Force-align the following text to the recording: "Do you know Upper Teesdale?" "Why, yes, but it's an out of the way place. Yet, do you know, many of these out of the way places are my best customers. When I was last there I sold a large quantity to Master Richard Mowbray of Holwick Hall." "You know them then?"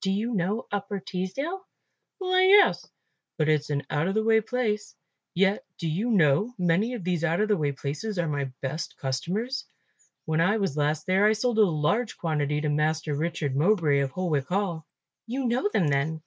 "Do 0.00 0.10
you 0.10 0.32
know 0.32 0.66
Upper 0.72 0.98
Teesdale?" 0.98 1.66
"Why, 2.16 2.44
yes, 2.44 2.88
but 3.36 3.50
it's 3.50 3.68
an 3.68 3.82
out 3.90 4.08
of 4.08 4.14
the 4.14 4.24
way 4.24 4.40
place. 4.40 4.96
Yet, 5.34 5.66
do 5.76 5.86
you 5.86 6.08
know, 6.10 6.54
many 6.56 6.94
of 6.94 7.04
these 7.04 7.22
out 7.24 7.42
of 7.42 7.48
the 7.48 7.58
way 7.58 7.72
places 7.72 8.18
are 8.18 8.26
my 8.26 8.44
best 8.62 8.96
customers. 8.96 9.66
When 10.24 10.40
I 10.40 10.56
was 10.56 10.78
last 10.78 11.04
there 11.04 11.26
I 11.26 11.34
sold 11.34 11.58
a 11.58 11.62
large 11.62 12.16
quantity 12.16 12.58
to 12.62 12.70
Master 12.70 13.14
Richard 13.14 13.54
Mowbray 13.54 13.98
of 14.00 14.12
Holwick 14.12 14.48
Hall." 14.48 14.86
"You 15.26 15.44
know 15.46 15.68
them 15.70 15.88
then?" 15.88 16.22